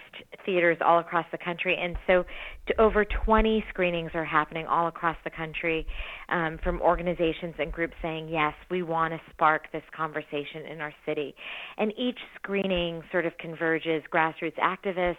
theaters 0.44 0.76
all 0.84 0.98
across 0.98 1.24
the 1.32 1.38
country. 1.38 1.76
And 1.80 1.96
so, 2.06 2.24
to 2.66 2.80
over 2.80 3.04
20 3.04 3.64
screenings 3.70 4.10
are 4.14 4.24
happening 4.24 4.66
all 4.66 4.88
across 4.88 5.16
the 5.24 5.30
country 5.30 5.86
um, 6.28 6.58
from 6.62 6.80
organizations 6.82 7.54
and 7.58 7.72
groups 7.72 7.94
saying, 8.02 8.28
yes, 8.28 8.54
we 8.70 8.82
want 8.82 9.12
to 9.12 9.20
spark 9.30 9.72
this 9.72 9.82
conversation 9.96 10.66
in 10.70 10.80
our 10.80 10.92
city. 11.06 11.34
And 11.78 11.92
each 11.98 12.18
screening 12.36 13.02
sort 13.10 13.26
of 13.26 13.36
converges 13.38 14.02
grassroots 14.12 14.58
activists 14.58 15.16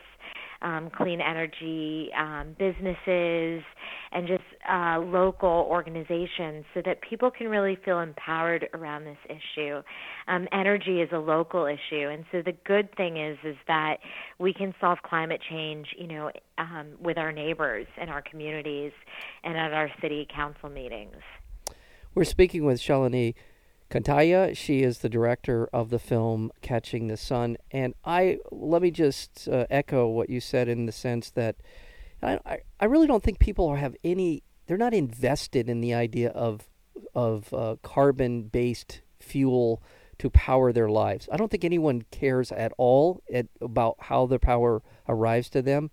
um, 0.66 0.90
clean 0.90 1.22
energy 1.22 2.10
um, 2.18 2.56
businesses 2.58 3.64
and 4.12 4.28
just 4.28 4.44
uh, 4.68 5.00
local 5.00 5.68
organizations 5.70 6.66
so 6.74 6.82
that 6.84 7.02
people 7.08 7.30
can 7.30 7.48
really 7.48 7.78
feel 7.86 8.00
empowered 8.00 8.68
around 8.74 9.06
this 9.06 9.18
issue. 9.30 9.82
Um, 10.28 10.48
energy 10.52 11.02
is 11.02 11.10
a 11.14 11.20
local 11.20 11.68
issue, 11.68 12.10
and 12.10 12.26
so 12.32 12.42
the 12.42 12.54
good 12.66 12.90
thing 12.98 13.18
is 13.18 13.38
is 13.44 13.56
that 13.68 13.98
we 14.40 14.54
can 14.54 14.74
solve 14.82 14.98
climate 15.04 15.42
change, 15.50 15.88
you 15.98 16.08
know, 16.08 16.32
um, 16.58 16.94
with 17.00 17.20
our 17.20 17.32
neighbors 17.32 17.86
and 18.02 18.10
our 18.10 18.24
communities 18.24 18.92
and 19.44 19.56
at 19.56 19.72
our 19.72 19.90
city 20.02 20.28
council 20.36 20.70
meetings. 20.70 21.22
We're 22.16 22.24
speaking 22.24 22.66
with 22.66 22.80
Shalini 22.80 23.36
Kantayya. 23.96 24.56
She 24.58 24.84
is 24.84 25.00
the 25.00 25.08
director 25.08 25.70
of 25.72 25.90
the 25.90 26.00
film 26.00 26.52
Catching 26.62 27.08
the 27.08 27.16
Sun. 27.16 27.56
And 27.72 27.94
I 28.04 28.40
let 28.52 28.82
me 28.82 28.92
just 28.92 29.48
uh, 29.48 29.68
echo 29.70 30.08
what 30.08 30.30
you 30.30 30.42
said 30.42 30.68
in 30.68 30.86
the 30.86 30.92
sense 30.92 31.30
that 31.32 31.56
I, 32.22 32.60
I 32.80 32.86
really 32.86 33.08
don't 33.08 33.24
think 33.24 33.40
people 33.40 33.74
have 33.76 33.96
any. 34.04 34.44
They're 34.68 34.78
not 34.78 34.94
invested 34.94 35.70
in 35.70 35.80
the 35.80 35.94
idea 35.94 36.30
of 36.32 36.68
of 37.14 37.54
uh, 37.54 37.78
carbon 37.84 38.44
based 38.44 39.02
fuel 39.20 39.82
to 40.18 40.30
power 40.30 40.74
their 40.74 40.90
lives. 40.90 41.30
I 41.32 41.38
don't 41.38 41.50
think 41.50 41.64
anyone 41.64 42.04
cares 42.12 42.52
at 42.52 42.74
all 42.78 43.22
at, 43.34 43.48
about 43.62 43.96
how 44.00 44.26
the 44.26 44.40
power 44.40 44.82
arrives 45.08 45.50
to 45.52 45.62
them. 45.62 45.90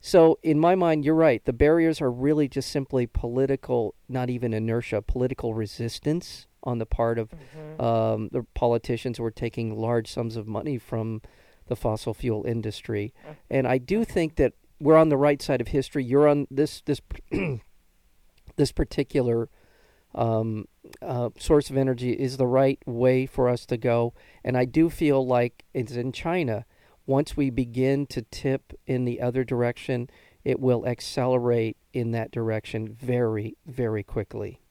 So, 0.00 0.38
in 0.42 0.58
my 0.58 0.74
mind, 0.74 1.04
you're 1.04 1.14
right. 1.14 1.44
The 1.44 1.52
barriers 1.52 2.00
are 2.00 2.10
really 2.10 2.48
just 2.48 2.70
simply 2.70 3.06
political, 3.06 3.94
not 4.08 4.30
even 4.30 4.52
inertia, 4.52 5.00
political 5.00 5.54
resistance 5.54 6.46
on 6.62 6.78
the 6.78 6.86
part 6.86 7.18
of 7.18 7.30
mm-hmm. 7.30 7.82
um, 7.82 8.28
the 8.32 8.44
politicians 8.54 9.18
who 9.18 9.24
are 9.24 9.30
taking 9.30 9.76
large 9.76 10.10
sums 10.10 10.36
of 10.36 10.46
money 10.46 10.78
from 10.78 11.22
the 11.66 11.76
fossil 11.76 12.14
fuel 12.14 12.44
industry. 12.44 13.12
Mm-hmm. 13.22 13.32
And 13.50 13.66
I 13.66 13.78
do 13.78 14.04
think 14.04 14.36
that 14.36 14.52
we're 14.80 14.96
on 14.96 15.08
the 15.08 15.16
right 15.16 15.40
side 15.40 15.60
of 15.60 15.68
history. 15.68 16.04
You're 16.04 16.28
on 16.28 16.46
this 16.50 16.82
this 16.82 17.00
this 18.56 18.72
particular 18.72 19.48
um, 20.14 20.66
uh, 21.00 21.30
source 21.38 21.70
of 21.70 21.76
energy 21.76 22.12
is 22.12 22.36
the 22.36 22.46
right 22.46 22.78
way 22.86 23.26
for 23.26 23.48
us 23.48 23.64
to 23.66 23.76
go. 23.76 24.14
And 24.44 24.56
I 24.56 24.64
do 24.64 24.90
feel 24.90 25.26
like 25.26 25.64
it's 25.72 25.92
in 25.92 26.12
China. 26.12 26.66
Once 27.06 27.36
we 27.36 27.50
begin 27.50 28.06
to 28.06 28.22
tip 28.22 28.72
in 28.86 29.04
the 29.04 29.20
other 29.20 29.44
direction, 29.44 30.08
it 30.44 30.60
will 30.60 30.86
accelerate 30.86 31.76
in 31.92 32.10
that 32.12 32.30
direction 32.30 32.88
very, 32.88 33.56
very 33.66 34.02
quickly. 34.02 34.61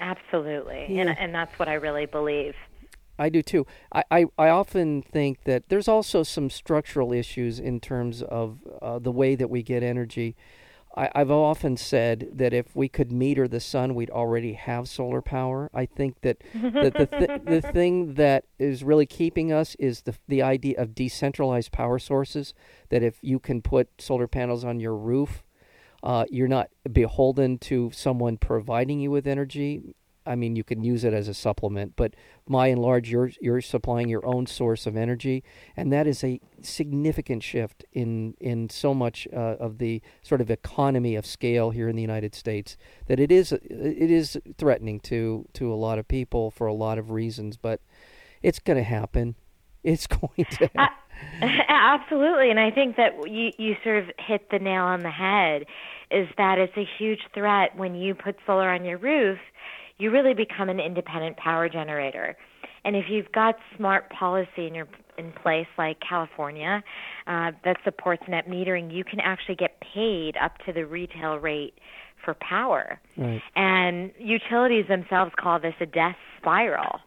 Absolutely, 0.00 0.86
yeah. 0.88 1.02
and 1.02 1.18
and 1.18 1.34
that's 1.34 1.58
what 1.58 1.68
I 1.68 1.74
really 1.74 2.06
believe. 2.06 2.54
I 3.18 3.28
do 3.28 3.42
too. 3.42 3.66
I, 3.92 4.04
I, 4.10 4.24
I, 4.38 4.48
often 4.50 5.00
think 5.02 5.44
that 5.44 5.70
there's 5.70 5.88
also 5.88 6.22
some 6.22 6.50
structural 6.50 7.14
issues 7.14 7.58
in 7.58 7.80
terms 7.80 8.22
of 8.22 8.58
uh, 8.82 8.98
the 8.98 9.10
way 9.10 9.34
that 9.36 9.48
we 9.48 9.62
get 9.62 9.82
energy. 9.82 10.36
I, 10.98 11.10
have 11.14 11.30
often 11.30 11.76
said 11.76 12.30
that 12.32 12.54
if 12.54 12.74
we 12.74 12.88
could 12.88 13.12
meter 13.12 13.46
the 13.46 13.60
sun, 13.60 13.94
we'd 13.94 14.10
already 14.10 14.54
have 14.54 14.88
solar 14.88 15.20
power. 15.20 15.70
I 15.74 15.84
think 15.84 16.22
that 16.22 16.42
the, 16.54 16.90
the, 16.90 17.06
th- 17.06 17.40
the 17.44 17.60
thing 17.60 18.14
that 18.14 18.44
is 18.58 18.82
really 18.82 19.04
keeping 19.04 19.52
us 19.52 19.74
is 19.78 20.02
the, 20.02 20.14
the 20.26 20.40
idea 20.40 20.80
of 20.80 20.94
decentralized 20.94 21.70
power 21.70 21.98
sources. 21.98 22.54
That 22.88 23.02
if 23.02 23.18
you 23.20 23.38
can 23.38 23.60
put 23.60 23.88
solar 24.00 24.26
panels 24.26 24.64
on 24.64 24.80
your 24.80 24.96
roof, 24.96 25.44
uh, 26.06 26.24
you're 26.30 26.46
not 26.46 26.70
beholden 26.92 27.58
to 27.58 27.90
someone 27.92 28.36
providing 28.36 29.00
you 29.00 29.10
with 29.10 29.26
energy. 29.26 29.82
I 30.24 30.36
mean, 30.36 30.54
you 30.54 30.62
can 30.62 30.84
use 30.84 31.02
it 31.02 31.12
as 31.12 31.26
a 31.26 31.34
supplement, 31.34 31.94
but 31.96 32.14
by 32.48 32.68
and 32.68 32.80
large, 32.80 33.10
you're 33.10 33.32
you're 33.40 33.60
supplying 33.60 34.08
your 34.08 34.24
own 34.24 34.46
source 34.46 34.86
of 34.86 34.96
energy, 34.96 35.42
and 35.76 35.92
that 35.92 36.06
is 36.06 36.22
a 36.22 36.40
significant 36.62 37.42
shift 37.42 37.84
in 37.92 38.34
in 38.38 38.70
so 38.70 38.94
much 38.94 39.26
uh, 39.32 39.56
of 39.58 39.78
the 39.78 40.00
sort 40.22 40.40
of 40.40 40.48
economy 40.48 41.16
of 41.16 41.26
scale 41.26 41.70
here 41.70 41.88
in 41.88 41.96
the 41.96 42.02
United 42.02 42.36
States 42.36 42.76
that 43.08 43.18
it 43.18 43.32
is 43.32 43.50
it 43.50 44.10
is 44.10 44.38
threatening 44.58 45.00
to 45.00 45.44
to 45.54 45.72
a 45.72 45.74
lot 45.74 45.98
of 45.98 46.06
people 46.06 46.52
for 46.52 46.68
a 46.68 46.74
lot 46.74 46.98
of 46.98 47.10
reasons, 47.10 47.56
but 47.56 47.80
it's 48.42 48.60
going 48.60 48.78
to 48.78 48.84
happen. 48.84 49.34
It's 49.86 50.08
going 50.08 50.44
to. 50.50 50.68
Happen. 50.74 51.06
Absolutely, 51.68 52.50
and 52.50 52.58
I 52.58 52.72
think 52.72 52.96
that 52.96 53.28
you 53.28 53.50
you 53.56 53.76
sort 53.84 53.98
of 53.98 54.10
hit 54.18 54.50
the 54.50 54.58
nail 54.58 54.82
on 54.82 55.02
the 55.02 55.10
head. 55.10 55.64
Is 56.10 56.28
that 56.38 56.58
it's 56.58 56.76
a 56.76 56.86
huge 56.98 57.20
threat 57.34 57.76
when 57.76 57.94
you 57.94 58.14
put 58.14 58.36
solar 58.46 58.70
on 58.70 58.84
your 58.84 58.98
roof, 58.98 59.38
you 59.98 60.10
really 60.10 60.34
become 60.34 60.68
an 60.68 60.78
independent 60.78 61.36
power 61.36 61.68
generator. 61.68 62.36
And 62.84 62.94
if 62.94 63.06
you've 63.10 63.32
got 63.32 63.56
smart 63.76 64.10
policy 64.10 64.66
in 64.66 64.74
your 64.74 64.86
in 65.18 65.32
place, 65.32 65.66
like 65.78 65.96
California, 66.06 66.82
uh, 67.26 67.50
that 67.64 67.78
supports 67.84 68.22
net 68.28 68.48
metering, 68.48 68.94
you 68.94 69.02
can 69.02 69.18
actually 69.20 69.56
get 69.56 69.80
paid 69.94 70.36
up 70.40 70.52
to 70.66 70.72
the 70.72 70.84
retail 70.84 71.36
rate 71.36 71.74
for 72.24 72.34
power. 72.34 73.00
Right. 73.16 73.40
And 73.54 74.12
utilities 74.18 74.86
themselves 74.88 75.32
call 75.38 75.58
this 75.58 75.74
a 75.80 75.86
death 75.86 76.16
spiral. 76.38 77.00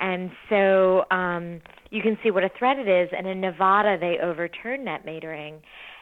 And 0.00 0.30
so 0.50 1.04
um, 1.10 1.60
you 1.90 2.02
can 2.02 2.18
see 2.22 2.30
what 2.30 2.42
a 2.42 2.50
threat 2.58 2.78
it 2.78 2.88
is. 2.88 3.08
And 3.16 3.26
in 3.26 3.40
Nevada, 3.40 3.96
they 3.98 4.16
overturned 4.22 4.84
net 4.84 5.06
metering, 5.06 5.60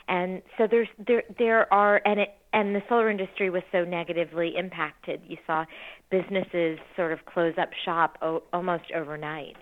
and 0.09 0.43
so 0.59 0.67
there's 0.71 0.89
there 1.07 1.23
there 1.39 1.73
are 1.73 2.01
and 2.05 2.21
it 2.21 2.29
and 2.53 2.75
the 2.75 2.83
solar 2.89 3.11
industry 3.11 3.49
was 3.49 3.63
so 3.73 3.85
negatively 3.85 4.55
impacted. 4.57 5.23
You 5.27 5.39
saw 5.47 5.65
businesses 6.11 6.79
sort 6.97 7.13
of 7.13 7.25
close 7.25 7.55
up 7.59 7.71
shop 7.85 8.19
o- 8.21 8.43
almost 8.53 8.85
overnight, 8.95 9.57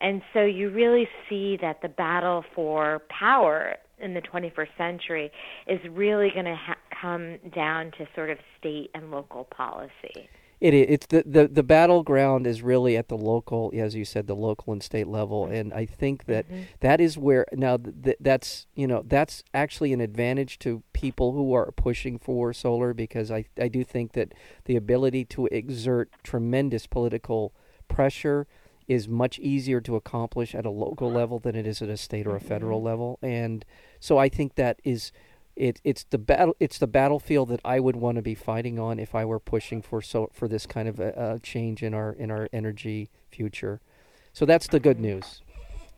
and 0.00 0.22
so 0.32 0.44
you 0.44 0.70
really 0.70 1.08
see 1.28 1.58
that 1.60 1.82
the 1.82 1.88
battle 1.88 2.44
for 2.54 3.02
power 3.10 3.76
in 4.00 4.14
the 4.14 4.22
21st 4.22 4.68
century 4.78 5.30
is 5.66 5.78
really 5.90 6.30
going 6.32 6.46
to 6.46 6.56
ha- 6.56 6.76
come 7.00 7.38
down 7.54 7.90
to 7.98 8.06
sort 8.14 8.30
of 8.30 8.38
state 8.58 8.90
and 8.94 9.10
local 9.10 9.44
policy. 9.44 10.28
It 10.60 10.74
it's 10.74 11.06
the, 11.06 11.22
the 11.26 11.48
the 11.48 11.62
battleground 11.62 12.46
is 12.46 12.60
really 12.60 12.96
at 12.96 13.08
the 13.08 13.16
local, 13.16 13.72
as 13.74 13.94
you 13.94 14.04
said, 14.04 14.26
the 14.26 14.36
local 14.36 14.74
and 14.74 14.82
state 14.82 15.06
level, 15.06 15.46
and 15.46 15.72
I 15.72 15.86
think 15.86 16.26
that, 16.26 16.46
mm-hmm. 16.46 16.62
that 16.80 17.00
is 17.00 17.16
where 17.16 17.46
now 17.52 17.78
th- 17.78 18.18
that's 18.20 18.66
you 18.74 18.86
know 18.86 19.02
that's 19.06 19.42
actually 19.54 19.94
an 19.94 20.02
advantage 20.02 20.58
to 20.60 20.82
people 20.92 21.32
who 21.32 21.54
are 21.54 21.72
pushing 21.72 22.18
for 22.18 22.52
solar 22.52 22.92
because 22.92 23.30
I 23.30 23.46
I 23.58 23.68
do 23.68 23.84
think 23.84 24.12
that 24.12 24.32
the 24.66 24.76
ability 24.76 25.24
to 25.26 25.46
exert 25.46 26.10
tremendous 26.22 26.86
political 26.86 27.54
pressure 27.88 28.46
is 28.86 29.08
much 29.08 29.38
easier 29.38 29.80
to 29.80 29.96
accomplish 29.96 30.54
at 30.54 30.66
a 30.66 30.70
local 30.70 31.10
level 31.10 31.38
than 31.38 31.54
it 31.54 31.66
is 31.66 31.80
at 31.80 31.88
a 31.88 31.96
state 31.96 32.26
or 32.26 32.36
a 32.36 32.40
federal 32.40 32.80
mm-hmm. 32.80 32.86
level, 32.86 33.18
and 33.22 33.64
so 33.98 34.18
I 34.18 34.28
think 34.28 34.56
that 34.56 34.78
is 34.84 35.10
it, 35.60 35.80
it's 35.84 36.04
the 36.04 36.18
battle. 36.18 36.56
It's 36.58 36.78
the 36.78 36.86
battlefield 36.86 37.50
that 37.50 37.60
I 37.64 37.80
would 37.80 37.96
want 37.96 38.16
to 38.16 38.22
be 38.22 38.34
fighting 38.34 38.78
on 38.78 38.98
if 38.98 39.14
I 39.14 39.26
were 39.26 39.38
pushing 39.38 39.82
for 39.82 40.00
so 40.00 40.30
for 40.32 40.48
this 40.48 40.66
kind 40.66 40.88
of 40.88 40.98
a, 40.98 41.34
a 41.34 41.38
change 41.40 41.82
in 41.82 41.92
our 41.92 42.12
in 42.12 42.30
our 42.30 42.48
energy 42.52 43.10
future. 43.30 43.80
So 44.32 44.46
that's 44.46 44.66
the 44.66 44.80
good 44.80 44.98
news. 44.98 45.42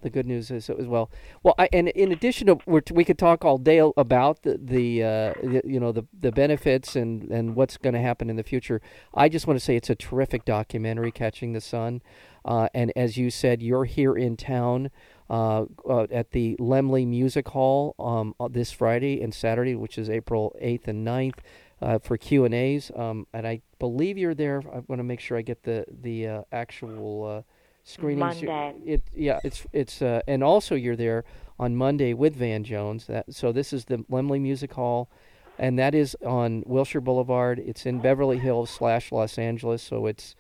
The 0.01 0.11
good 0.11 0.27
news 0.27 0.51
is 0.51 0.69
as 0.69 0.89
well. 0.89 1.11
Well, 1.45 1.55
I, 1.59 1.69
and 1.73 1.89
in 1.91 2.11
addition 2.11 2.49
to 2.49 2.59
we 2.67 3.05
could 3.05 3.19
talk 3.19 3.45
all 3.45 3.57
day 3.57 3.79
about 3.97 4.43
the 4.43 4.59
the, 4.61 5.03
uh, 5.05 5.35
the 5.41 5.63
you 5.65 5.79
know 5.79 5.93
the 5.93 6.07
the 6.19 6.33
benefits 6.33 6.97
and 6.97 7.31
and 7.31 7.55
what's 7.55 7.77
going 7.77 7.95
to 7.95 8.01
happen 8.01 8.29
in 8.29 8.35
the 8.35 8.43
future. 8.43 8.83
I 9.15 9.29
just 9.29 9.47
want 9.47 9.61
to 9.61 9.65
say 9.65 9.77
it's 9.77 9.91
a 9.91 9.95
terrific 9.95 10.45
documentary, 10.45 11.13
Catching 11.13 11.53
the 11.53 11.61
Sun. 11.61 12.03
Uh, 12.45 12.69
and 12.75 12.93
as 12.97 13.17
you 13.17 13.31
said, 13.31 13.63
you're 13.63 13.85
here 13.85 14.17
in 14.17 14.37
town 14.37 14.91
uh, 15.33 15.65
uh, 15.89 16.07
at 16.11 16.33
the 16.33 16.55
Laemmle 16.61 17.07
Music 17.07 17.49
Hall 17.49 17.95
um, 17.99 18.35
uh, 18.39 18.49
this 18.49 18.71
Friday 18.71 19.23
and 19.23 19.33
Saturday, 19.33 19.75
which 19.75 19.97
is 19.97 20.11
April 20.11 20.55
8th 20.63 20.89
and 20.89 21.07
9th. 21.07 21.39
Uh, 21.81 21.99
for 21.99 22.17
Q 22.17 22.45
and 22.45 22.55
A's, 22.55 22.93
um, 22.95 23.27
and 23.33 23.45
I 23.45 23.61
believe 23.81 24.17
you're 24.17 24.37
there. 24.37 24.63
I 24.73 24.83
want 24.87 25.01
to 25.01 25.03
make 25.03 25.19
sure 25.19 25.37
I 25.37 25.43
get 25.43 25.65
the 25.65 25.85
the 25.91 26.29
uh, 26.29 26.43
actual 26.53 27.27
uh, 27.27 27.43
screenings. 27.83 28.41
Monday. 28.41 28.75
It 28.87 29.03
yeah, 29.13 29.41
it's 29.43 29.67
it's 29.73 30.01
and 30.01 30.45
also 30.45 30.77
you're 30.77 30.95
there 30.95 31.25
on 31.59 31.75
Monday 31.75 32.15
with 32.15 32.37
Van 32.37 32.63
Jones. 32.63 33.07
That 33.07 33.35
so 33.35 33.51
this 33.51 33.73
is 33.73 33.87
the 33.87 33.97
Laemmle 34.09 34.41
Music 34.41 34.73
Hall, 34.75 35.11
and 35.59 35.77
that 35.77 35.93
is 35.93 36.17
on 36.25 36.63
Wilshire 36.67 37.01
Boulevard. 37.01 37.59
It's 37.59 37.85
in 37.85 37.99
Beverly 37.99 38.39
Hills 38.39 38.71
slash 38.71 39.11
Los 39.11 39.37
Angeles, 39.37 39.83
so 39.83 40.07
it's 40.07 40.37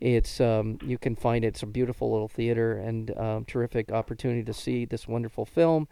it's 0.00 0.40
um, 0.40 0.78
you 0.82 0.98
can 0.98 1.14
find 1.14 1.44
it. 1.44 1.48
It's 1.48 1.62
a 1.62 1.66
beautiful 1.66 2.10
little 2.10 2.28
theater 2.28 2.78
and 2.78 3.16
um, 3.18 3.44
terrific 3.44 3.92
opportunity 3.92 4.42
to 4.44 4.54
see 4.54 4.84
this 4.84 5.06
wonderful 5.06 5.44
film. 5.44 5.88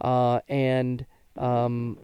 Uh, 0.00 0.40
and 0.48 1.06
um, 1.36 1.98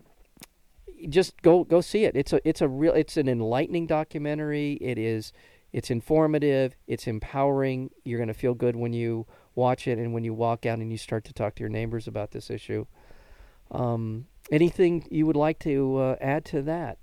just 1.08 1.40
go 1.42 1.64
go 1.64 1.80
see 1.80 2.04
it. 2.04 2.16
It's 2.16 2.32
a 2.32 2.40
it's 2.48 2.60
a 2.60 2.68
real 2.68 2.92
it's 2.92 3.16
an 3.16 3.28
enlightening 3.28 3.86
documentary. 3.86 4.74
It 4.74 4.98
is 4.98 5.32
it's 5.72 5.90
informative. 5.90 6.76
It's 6.86 7.06
empowering. 7.06 7.90
You're 8.04 8.18
going 8.18 8.28
to 8.28 8.34
feel 8.34 8.54
good 8.54 8.76
when 8.76 8.92
you 8.92 9.26
watch 9.54 9.86
it 9.88 9.98
and 9.98 10.14
when 10.14 10.24
you 10.24 10.32
walk 10.32 10.64
out 10.64 10.78
and 10.78 10.90
you 10.90 10.98
start 10.98 11.24
to 11.24 11.32
talk 11.32 11.56
to 11.56 11.60
your 11.60 11.68
neighbors 11.68 12.06
about 12.06 12.30
this 12.30 12.50
issue. 12.50 12.86
Um, 13.70 14.26
anything 14.50 15.06
you 15.10 15.26
would 15.26 15.36
like 15.36 15.58
to 15.60 15.96
uh, 15.98 16.16
add 16.20 16.44
to 16.46 16.62
that? 16.62 16.98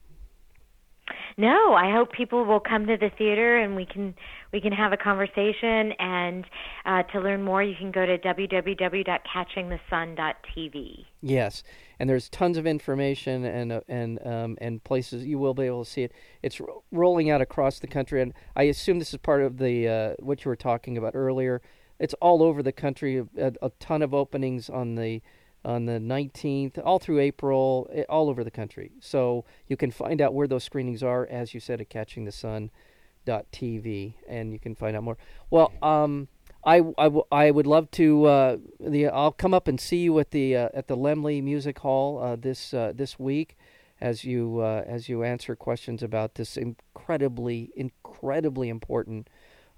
No, 1.37 1.73
I 1.73 1.91
hope 1.91 2.13
people 2.13 2.45
will 2.45 2.61
come 2.61 2.87
to 2.87 2.95
the 2.95 3.09
theater 3.17 3.57
and 3.57 3.75
we 3.75 3.85
can 3.85 4.15
we 4.53 4.61
can 4.61 4.71
have 4.71 4.93
a 4.93 4.97
conversation. 4.97 5.91
And 5.99 6.45
uh, 6.85 7.03
to 7.03 7.19
learn 7.19 7.43
more, 7.43 7.61
you 7.61 7.75
can 7.75 7.91
go 7.91 8.05
to 8.05 8.17
www.catchingthesun.tv. 8.17 11.05
Yes, 11.21 11.61
and 11.99 12.09
there's 12.09 12.29
tons 12.29 12.57
of 12.57 12.65
information 12.65 13.43
and 13.43 13.73
uh, 13.73 13.81
and 13.89 14.25
um, 14.25 14.57
and 14.61 14.81
places 14.83 15.25
you 15.25 15.37
will 15.37 15.53
be 15.53 15.65
able 15.65 15.83
to 15.83 15.91
see 15.91 16.03
it. 16.03 16.13
It's 16.41 16.61
ro- 16.61 16.83
rolling 16.91 17.29
out 17.29 17.41
across 17.41 17.79
the 17.79 17.87
country, 17.87 18.21
and 18.21 18.33
I 18.55 18.63
assume 18.63 18.99
this 18.99 19.13
is 19.13 19.17
part 19.17 19.41
of 19.41 19.57
the 19.57 19.89
uh, 19.89 20.13
what 20.19 20.45
you 20.45 20.49
were 20.49 20.55
talking 20.55 20.97
about 20.97 21.15
earlier. 21.15 21.61
It's 21.99 22.13
all 22.15 22.43
over 22.43 22.63
the 22.63 22.71
country. 22.71 23.25
A, 23.37 23.53
a 23.61 23.71
ton 23.79 24.01
of 24.01 24.13
openings 24.13 24.69
on 24.69 24.95
the 24.95 25.21
on 25.65 25.85
the 25.85 25.99
19th, 25.99 26.79
all 26.83 26.99
through 26.99 27.19
April, 27.19 27.89
eh, 27.91 28.03
all 28.07 28.29
over 28.29 28.43
the 28.43 28.51
country. 28.51 28.91
So 28.99 29.45
you 29.67 29.75
can 29.75 29.89
find 29.91 30.21
out 30.21 30.33
where 30.33 30.47
those 30.47 30.63
screenings 30.63 31.03
are, 31.03 31.25
as 31.25 31.53
you 31.53 31.59
said, 31.59 31.81
at 31.81 31.89
catchingthesun.tv, 31.89 34.13
and 34.29 34.53
you 34.53 34.59
can 34.59 34.75
find 34.75 34.95
out 34.95 35.03
more. 35.03 35.17
Well, 35.49 35.73
um, 35.81 36.29
I, 36.63 36.75
I, 36.97 37.05
w- 37.05 37.25
I 37.31 37.51
would 37.51 37.67
love 37.67 37.91
to. 37.91 38.25
Uh, 38.25 38.57
the 38.79 39.07
I'll 39.07 39.31
come 39.31 39.53
up 39.53 39.67
and 39.67 39.79
see 39.79 39.97
you 39.97 40.17
at 40.19 40.31
the 40.31 40.55
uh, 40.55 40.69
at 40.73 40.87
the 40.87 40.97
Laemmle 40.97 41.43
Music 41.43 41.77
Hall 41.79 42.21
uh, 42.21 42.35
this 42.35 42.73
uh, 42.73 42.91
this 42.95 43.19
week, 43.19 43.57
as 44.01 44.23
you 44.23 44.61
uh, 44.61 44.83
as 44.87 45.09
you 45.09 45.23
answer 45.23 45.55
questions 45.55 46.01
about 46.01 46.35
this 46.35 46.57
incredibly 46.57 47.71
incredibly 47.75 48.69
important 48.69 49.29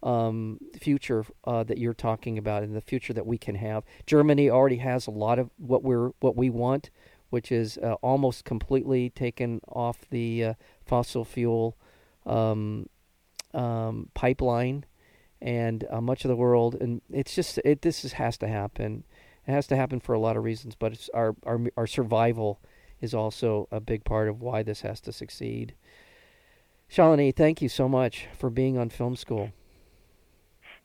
um, 0.07 0.57
future 0.79 1.25
uh, 1.43 1.63
that 1.65 1.77
you're 1.77 1.93
talking 1.93 2.37
about 2.37 2.63
and 2.63 2.73
the 2.73 2.81
future 2.81 3.11
that 3.11 3.27
we 3.27 3.37
can 3.37 3.55
have. 3.55 3.83
Germany 4.05 4.49
already 4.49 4.77
has 4.77 5.05
a 5.05 5.11
lot 5.11 5.37
of 5.37 5.49
what 5.57 5.83
we're 5.83 6.11
what 6.21 6.37
we 6.37 6.49
want, 6.49 6.89
which 7.29 7.51
is 7.51 7.77
uh, 7.79 7.95
almost 7.95 8.45
completely 8.45 9.09
taken 9.09 9.59
off 9.67 10.05
the 10.09 10.45
uh, 10.45 10.53
fossil 10.85 11.25
fuel 11.25 11.77
um, 12.25 12.87
um, 13.53 14.09
pipeline, 14.13 14.85
and 15.41 15.85
uh, 15.91 15.99
much 15.99 16.23
of 16.23 16.29
the 16.29 16.37
world. 16.37 16.75
And 16.75 17.01
it's 17.11 17.35
just 17.35 17.59
it 17.65 17.81
this 17.81 18.05
is, 18.05 18.13
has 18.13 18.37
to 18.37 18.47
happen. 18.47 19.03
It 19.45 19.51
has 19.51 19.67
to 19.67 19.75
happen 19.75 19.99
for 19.99 20.13
a 20.13 20.19
lot 20.19 20.37
of 20.37 20.43
reasons, 20.45 20.75
but 20.75 20.93
it's 20.93 21.09
our 21.13 21.35
our 21.45 21.59
our 21.75 21.87
survival 21.87 22.61
is 23.01 23.13
also 23.13 23.67
a 23.71 23.81
big 23.81 24.05
part 24.05 24.29
of 24.29 24.41
why 24.41 24.63
this 24.63 24.81
has 24.81 25.01
to 25.01 25.11
succeed. 25.11 25.75
Shalini, 26.89 27.35
thank 27.35 27.61
you 27.61 27.67
so 27.67 27.89
much 27.89 28.27
for 28.37 28.49
being 28.49 28.77
on 28.77 28.89
Film 28.89 29.17
School. 29.17 29.51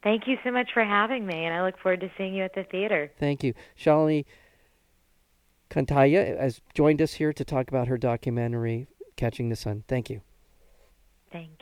Thank 0.02 0.26
you 0.26 0.37
so 0.42 0.50
much 0.50 0.71
for 0.75 0.85
having 0.85 1.26
me, 1.26 1.44
and 1.44 1.54
I 1.54 1.64
look 1.64 1.78
forward 1.78 2.00
to 2.00 2.11
seeing 2.18 2.35
you 2.35 2.42
at 2.42 2.54
the 2.54 2.64
theater. 2.64 3.12
Thank 3.18 3.44
you. 3.44 3.54
Shalini 3.78 4.25
Kantayya 5.71 6.38
has 6.40 6.61
joined 6.75 7.00
us 7.00 7.14
here 7.14 7.32
to 7.32 7.44
talk 7.44 7.68
about 7.68 7.88
her 7.88 7.97
documentary, 7.97 8.88
Catching 9.16 9.49
the 9.49 9.56
Sun. 9.56 9.85
Thank 9.87 10.11
you. 10.11 10.23
Thank 11.30 11.50
you. 11.61 11.62